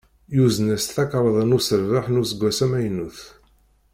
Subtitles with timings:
[0.35, 3.19] Yuzen-as takarḍa n userbeḥ n useggas amaynut.